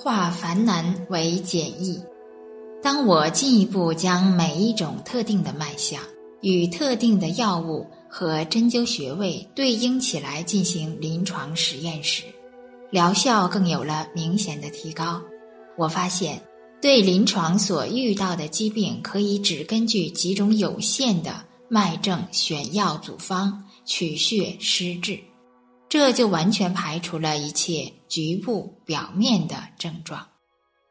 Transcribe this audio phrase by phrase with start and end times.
[0.00, 2.00] 化繁难为简易。
[2.80, 6.00] 当我进一步将每一种特定的脉象
[6.40, 12.22] 与特定的药物和针灸穴位对应起来进行临床实验时，
[12.92, 15.20] 疗效更有了明显的提高。
[15.76, 16.40] 我发现，
[16.80, 25.18] 对临床所遇到的疾病，可以只根据几种有限的脉症选药组方，取穴施治。
[25.88, 30.28] 这就完全排除了一切局部表面的症状，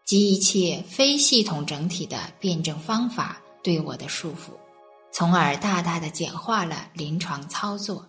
[0.06, 4.58] 及一切非系统整体的辩证方法对我的束缚，
[5.12, 8.08] 从而大大的简化了临床操作，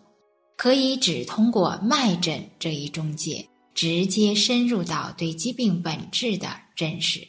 [0.56, 7.20] 可以只通过脉诊这一中介，直接深入到对疾病本质的认识，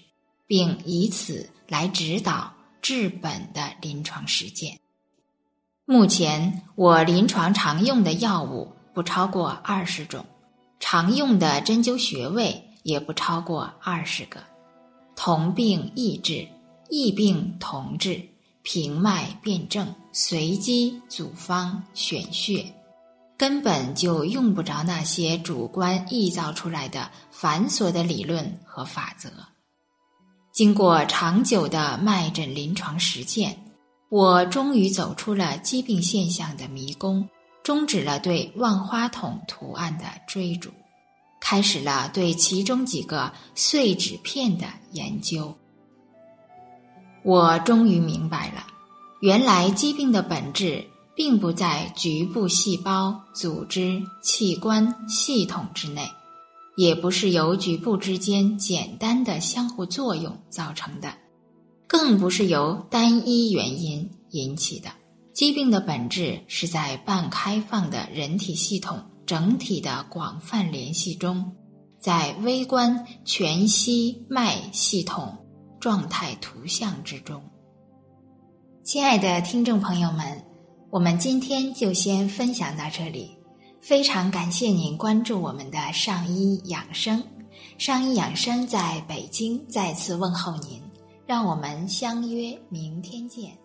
[0.48, 4.80] 并以此来指导治本的临床实践。
[5.84, 8.72] 目前我临床常用的药物。
[9.00, 10.26] 不超过二十种，
[10.78, 14.42] 常用的针灸穴位也不超过二十个。
[15.16, 16.46] 同病异治，
[16.90, 18.22] 异病同治，
[18.62, 22.66] 平脉辨证，随机组方选穴，
[23.38, 29.30] 根本就用不着那些主观臆造出来的繁琐的理论和法则。
[30.52, 33.58] 经过长久的脉诊临床实践，
[34.10, 37.26] 我终于走出了疾病现象的迷宫。
[37.70, 40.72] 终止了对万花筒图案的追逐，
[41.40, 45.56] 开始了对其中几个碎纸片的研究。
[47.22, 48.66] 我终于明白了，
[49.22, 50.84] 原来疾病的本质
[51.16, 56.10] 并不在局部细胞、组织、器官、系统之内，
[56.76, 61.14] 也不是由局部之间简单的相互作用造成的，
[61.86, 64.90] 更不是由单一原因引起的。
[65.34, 71.56] 疾病的本质是在半开放的人体系统整体的广泛联系中，
[72.00, 75.38] 在微观全息脉系统
[75.80, 77.42] 状态图像之中。
[78.84, 80.44] 亲爱的听众朋友们，
[80.90, 83.38] 我们今天就先分享到这里，
[83.80, 87.24] 非常感谢您关注我们的上医养生。
[87.78, 90.82] 上医养生在北京再次问候您，
[91.26, 93.56] 让我们相约明天见。